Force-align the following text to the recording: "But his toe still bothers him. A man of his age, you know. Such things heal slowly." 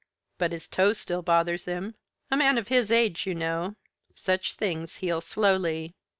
"But 0.39 0.51
his 0.51 0.67
toe 0.67 0.93
still 0.93 1.21
bothers 1.21 1.65
him. 1.65 1.93
A 2.31 2.35
man 2.35 2.57
of 2.57 2.69
his 2.69 2.89
age, 2.89 3.27
you 3.27 3.35
know. 3.35 3.75
Such 4.15 4.53
things 4.55 4.95
heal 4.95 5.21
slowly." 5.21 5.93